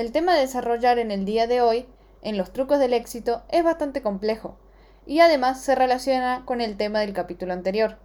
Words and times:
El 0.00 0.12
tema 0.12 0.34
de 0.34 0.40
desarrollar 0.40 0.98
en 0.98 1.10
el 1.10 1.26
día 1.26 1.46
de 1.46 1.60
hoy, 1.60 1.84
en 2.22 2.38
los 2.38 2.54
trucos 2.54 2.78
del 2.78 2.94
éxito, 2.94 3.42
es 3.50 3.62
bastante 3.62 4.00
complejo 4.00 4.56
y 5.04 5.20
además 5.20 5.60
se 5.60 5.74
relaciona 5.74 6.44
con 6.46 6.62
el 6.62 6.78
tema 6.78 7.00
del 7.00 7.12
capítulo 7.12 7.52
anterior. 7.52 7.98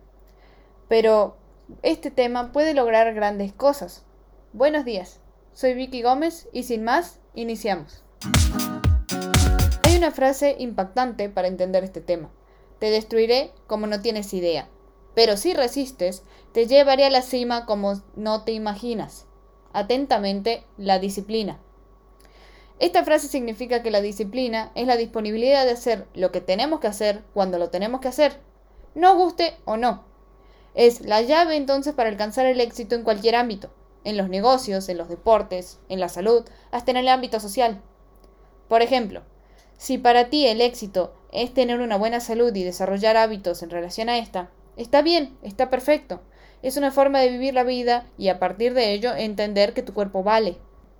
Pero 0.90 1.38
este 1.84 2.12
tema 2.12 2.52
puede 2.52 2.74
lograr 2.74 3.14
grandes 3.14 3.54
cosas. 3.54 4.04
Buenos 4.52 4.84
días, 4.84 5.22
soy 5.54 5.74
Vicky 5.74 6.02
Gómez 6.02 6.50
y 6.52 6.64
sin 6.64 6.84
más, 6.84 7.22
iniciamos. 7.34 8.04
Hay 9.84 9.96
una 9.96 10.12
frase 10.12 10.58
impactante 10.60 11.30
para 11.30 11.48
entender 11.48 11.86
este 11.86 12.02
tema. 12.02 12.30
Te 12.78 12.90
destruiré 12.90 13.54
como 13.68 13.88
no 13.88 14.02
tienes 14.02 14.34
idea, 14.34 14.68
pero 15.14 15.38
si 15.38 15.54
resistes, 15.54 16.24
te 16.52 16.68
llevaré 16.68 17.06
a 17.06 17.10
la 17.10 17.22
cima 17.22 17.66
como 17.66 18.02
no 18.18 18.44
te 18.44 18.52
imaginas. 18.52 19.28
Atentamente, 19.72 20.66
la 20.76 21.00
disciplina. 21.00 21.62
Esta 22.80 23.04
frase 23.04 23.28
significa 23.28 23.82
que 23.82 23.92
la 23.92 24.02
disciplina 24.02 24.72
es 24.76 24.86
la 24.86 24.98
disponibilidad 24.98 25.66
de 25.66 25.72
hacer 25.72 26.08
lo 26.14 26.32
que 26.32 26.42
tenemos 26.42 26.82
que 26.82 26.88
hacer 26.88 27.24
cuando 27.34 27.58
lo 27.58 27.70
tenemos 27.70 28.02
que 28.02 28.10
hacer, 28.10 28.40
no 28.96 29.16
guste 29.16 29.56
o 29.66 29.78
no. 29.78 30.04
Es 30.74 31.02
la 31.02 31.22
llave 31.22 31.56
entonces 31.56 31.94
para 31.94 32.10
alcanzar 32.10 32.46
el 32.46 32.60
éxito 32.60 32.96
en 32.96 33.04
cualquier 33.04 33.36
ámbito, 33.36 33.70
en 34.04 34.18
los 34.18 34.30
negocios, 34.30 34.90
en 34.90 34.98
los 34.98 35.08
deportes, 35.08 35.80
en 35.88 36.00
la 36.00 36.10
salud, 36.10 36.46
hasta 36.72 36.92
en 36.92 36.98
el 36.98 37.08
ámbito 37.08 37.40
social. 37.40 37.82
Por 38.68 38.82
ejemplo, 38.82 39.24
si 39.78 39.98
para 39.98 40.30
ti 40.30 40.48
el 40.48 40.62
éxito 40.62 41.14
es 41.32 41.54
tener 41.54 41.80
una 41.80 41.98
buena 41.98 42.20
salud 42.20 42.56
y 42.56 42.64
desarrollar 42.64 43.18
hábitos 43.18 43.64
en 43.64 43.70
relación 43.70 44.10
a 44.10 44.18
esta, 44.18 44.50
está 44.78 45.02
bien, 45.02 45.38
está 45.44 45.70
perfecto. 45.70 46.22
Es 46.62 46.78
una 46.78 46.92
forma 46.92 47.20
de 47.20 47.30
vivir 47.30 47.54
la 47.54 47.64
vida 47.64 48.08
y 48.18 48.30
a 48.30 48.40
partir 48.40 48.74
de 48.74 48.94
ello 48.94 49.14
entender 49.16 49.74
que 49.74 49.84
tu 49.84 49.94
cuerpo 49.94 50.24
vale. 50.24 50.58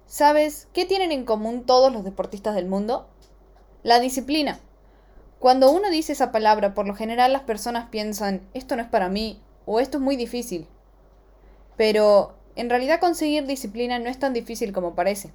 ¿Sabes 0.08 0.68
qué 0.72 0.86
tienen 0.86 1.12
en 1.12 1.26
común 1.26 1.66
todos 1.66 1.92
los 1.92 2.04
deportistas 2.04 2.54
del 2.54 2.68
mundo? 2.68 3.08
La 3.82 4.00
disciplina. 4.00 4.60
Cuando 5.40 5.72
uno 5.72 5.90
dice 5.90 6.14
esa 6.14 6.32
palabra, 6.32 6.74
por 6.74 6.88
lo 6.88 6.96
general 6.96 7.34
las 7.34 7.42
personas 7.42 7.90
piensan, 7.90 8.48
esto 8.54 8.76
no 8.76 8.84
es 8.84 8.88
para 8.88 9.10
mí 9.10 9.42
o 9.66 9.80
esto 9.80 9.98
es 9.98 10.04
muy 10.04 10.16
difícil. 10.16 10.68
Pero 11.76 12.36
en 12.56 12.70
realidad 12.70 13.00
conseguir 13.00 13.46
disciplina 13.46 13.98
no 13.98 14.10
es 14.10 14.20
tan 14.20 14.34
difícil 14.34 14.74
como 14.74 14.96
parece. 14.96 15.34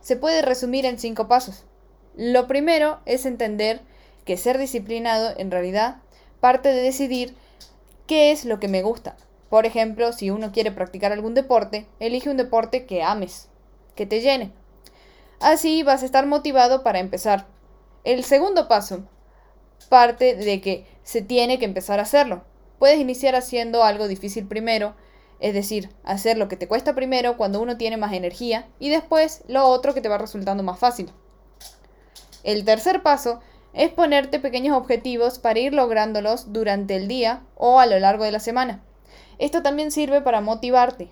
Se 0.00 0.16
puede 0.16 0.42
resumir 0.42 0.86
en 0.86 0.98
cinco 0.98 1.26
pasos. 1.26 1.64
Lo 2.16 2.46
primero 2.46 3.00
es 3.06 3.26
entender 3.26 3.80
que 4.24 4.36
ser 4.36 4.56
disciplinado 4.56 5.34
en 5.36 5.50
realidad 5.50 5.96
parte 6.40 6.68
de 6.68 6.82
decidir 6.82 7.34
qué 8.06 8.30
es 8.30 8.44
lo 8.44 8.60
que 8.60 8.68
me 8.68 8.82
gusta. 8.82 9.16
Por 9.48 9.66
ejemplo, 9.66 10.12
si 10.12 10.30
uno 10.30 10.52
quiere 10.52 10.72
practicar 10.72 11.12
algún 11.12 11.34
deporte, 11.34 11.86
elige 12.00 12.30
un 12.30 12.36
deporte 12.36 12.86
que 12.86 13.02
ames, 13.02 13.48
que 13.94 14.06
te 14.06 14.20
llene. 14.20 14.52
Así 15.40 15.82
vas 15.82 16.02
a 16.02 16.06
estar 16.06 16.26
motivado 16.26 16.82
para 16.82 16.98
empezar. 16.98 17.46
El 18.04 18.24
segundo 18.24 18.68
paso 18.68 19.04
parte 19.88 20.34
de 20.34 20.60
que 20.60 20.86
se 21.02 21.22
tiene 21.22 21.58
que 21.58 21.64
empezar 21.64 21.98
a 21.98 22.02
hacerlo. 22.02 22.44
Puedes 22.78 22.98
iniciar 22.98 23.34
haciendo 23.34 23.82
algo 23.82 24.08
difícil 24.08 24.46
primero, 24.46 24.94
es 25.40 25.54
decir, 25.54 25.90
hacer 26.04 26.36
lo 26.36 26.48
que 26.48 26.56
te 26.56 26.68
cuesta 26.68 26.94
primero 26.94 27.36
cuando 27.36 27.60
uno 27.60 27.76
tiene 27.76 27.96
más 27.96 28.12
energía 28.12 28.68
y 28.78 28.90
después 28.90 29.42
lo 29.48 29.64
otro 29.66 29.94
que 29.94 30.00
te 30.00 30.08
va 30.08 30.18
resultando 30.18 30.62
más 30.62 30.78
fácil. 30.78 31.10
El 32.44 32.64
tercer 32.64 33.02
paso 33.02 33.40
es 33.72 33.90
ponerte 33.90 34.40
pequeños 34.40 34.76
objetivos 34.76 35.38
para 35.38 35.58
ir 35.58 35.74
lográndolos 35.74 36.52
durante 36.52 36.96
el 36.96 37.08
día 37.08 37.42
o 37.56 37.80
a 37.80 37.86
lo 37.86 37.98
largo 37.98 38.24
de 38.24 38.32
la 38.32 38.40
semana. 38.40 38.82
Esto 39.38 39.62
también 39.62 39.90
sirve 39.90 40.20
para 40.20 40.40
motivarte 40.40 41.10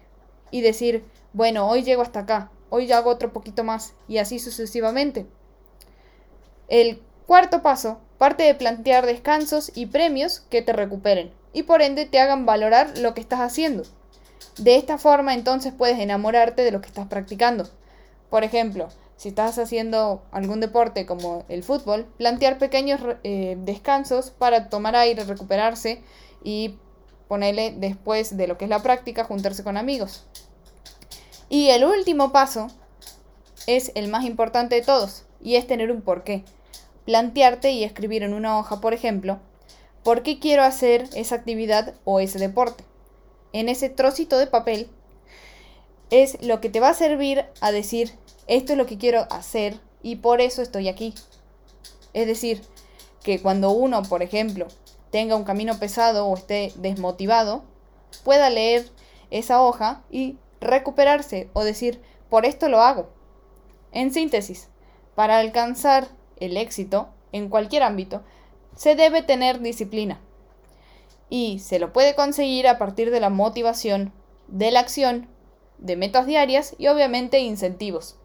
y 0.50 0.60
decir, 0.60 1.04
bueno, 1.32 1.68
hoy 1.68 1.82
llego 1.82 2.02
hasta 2.02 2.20
acá, 2.20 2.50
hoy 2.70 2.90
hago 2.92 3.10
otro 3.10 3.32
poquito 3.32 3.64
más 3.64 3.94
y 4.08 4.18
así 4.18 4.38
sucesivamente. 4.38 5.26
El 6.68 7.02
cuarto 7.26 7.62
paso 7.62 7.98
parte 8.18 8.44
de 8.44 8.54
plantear 8.54 9.06
descansos 9.06 9.70
y 9.74 9.86
premios 9.86 10.40
que 10.40 10.62
te 10.62 10.72
recuperen 10.72 11.32
y 11.52 11.64
por 11.64 11.82
ende 11.82 12.06
te 12.06 12.18
hagan 12.18 12.46
valorar 12.46 12.98
lo 12.98 13.14
que 13.14 13.20
estás 13.20 13.40
haciendo. 13.40 13.84
De 14.58 14.76
esta 14.76 14.98
forma 14.98 15.34
entonces 15.34 15.72
puedes 15.76 15.98
enamorarte 15.98 16.62
de 16.62 16.70
lo 16.70 16.80
que 16.80 16.88
estás 16.88 17.06
practicando. 17.06 17.68
Por 18.30 18.42
ejemplo, 18.42 18.88
si 19.16 19.28
estás 19.28 19.58
haciendo 19.58 20.22
algún 20.30 20.60
deporte 20.60 21.06
como 21.06 21.44
el 21.48 21.62
fútbol, 21.62 22.06
plantear 22.18 22.58
pequeños 22.58 23.00
eh, 23.24 23.56
descansos 23.60 24.30
para 24.30 24.68
tomar 24.68 24.96
aire, 24.96 25.24
recuperarse 25.24 26.02
y 26.42 26.76
ponerle 27.28 27.74
después 27.76 28.36
de 28.36 28.46
lo 28.46 28.58
que 28.58 28.64
es 28.64 28.70
la 28.70 28.82
práctica, 28.82 29.24
juntarse 29.24 29.64
con 29.64 29.76
amigos. 29.76 30.24
Y 31.48 31.68
el 31.70 31.84
último 31.84 32.32
paso 32.32 32.68
es 33.66 33.92
el 33.94 34.08
más 34.08 34.24
importante 34.24 34.74
de 34.74 34.82
todos 34.82 35.24
y 35.40 35.56
es 35.56 35.66
tener 35.66 35.90
un 35.90 36.02
porqué. 36.02 36.44
Plantearte 37.04 37.70
y 37.70 37.84
escribir 37.84 38.22
en 38.22 38.34
una 38.34 38.58
hoja, 38.58 38.80
por 38.80 38.94
ejemplo, 38.94 39.38
por 40.02 40.22
qué 40.22 40.38
quiero 40.38 40.62
hacer 40.62 41.08
esa 41.14 41.36
actividad 41.36 41.94
o 42.04 42.20
ese 42.20 42.38
deporte. 42.38 42.84
En 43.52 43.68
ese 43.68 43.88
trocito 43.88 44.38
de 44.38 44.46
papel 44.46 44.88
es 46.10 46.42
lo 46.42 46.60
que 46.60 46.68
te 46.68 46.80
va 46.80 46.90
a 46.90 46.94
servir 46.94 47.44
a 47.60 47.72
decir 47.72 48.12
esto 48.46 48.72
es 48.72 48.78
lo 48.78 48.86
que 48.86 48.98
quiero 48.98 49.26
hacer 49.30 49.78
y 50.02 50.16
por 50.16 50.40
eso 50.40 50.62
estoy 50.62 50.88
aquí. 50.88 51.14
Es 52.12 52.26
decir, 52.26 52.62
que 53.22 53.40
cuando 53.40 53.70
uno, 53.70 54.02
por 54.04 54.22
ejemplo, 54.22 54.68
tenga 55.10 55.36
un 55.36 55.44
camino 55.44 55.78
pesado 55.78 56.26
o 56.26 56.34
esté 56.34 56.72
desmotivado, 56.76 57.64
pueda 58.24 58.50
leer 58.50 58.90
esa 59.30 59.62
hoja 59.62 60.02
y 60.10 60.38
recuperarse 60.60 61.50
o 61.52 61.64
decir, 61.64 62.00
por 62.28 62.44
esto 62.44 62.68
lo 62.68 62.82
hago. 62.82 63.08
En 63.92 64.12
síntesis, 64.12 64.68
para 65.14 65.38
alcanzar 65.38 66.08
el 66.36 66.56
éxito 66.56 67.08
en 67.32 67.48
cualquier 67.48 67.82
ámbito, 67.82 68.22
se 68.74 68.94
debe 68.94 69.22
tener 69.22 69.60
disciplina. 69.60 70.20
Y 71.28 71.58
se 71.58 71.78
lo 71.78 71.92
puede 71.92 72.14
conseguir 72.14 72.68
a 72.68 72.78
partir 72.78 73.10
de 73.10 73.20
la 73.20 73.30
motivación, 73.30 74.12
de 74.48 74.70
la 74.70 74.80
acción, 74.80 75.28
de 75.78 75.96
metas 75.96 76.26
diarias 76.26 76.74
y 76.78 76.88
obviamente 76.88 77.40
incentivos. 77.40 78.18